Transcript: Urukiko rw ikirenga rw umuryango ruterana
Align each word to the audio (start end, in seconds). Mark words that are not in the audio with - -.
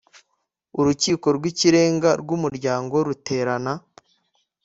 Urukiko 0.79 1.27
rw 1.37 1.43
ikirenga 1.51 2.09
rw 2.21 2.29
umuryango 2.37 2.95
ruterana 3.07 3.73